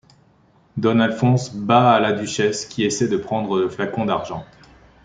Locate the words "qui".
2.65-2.83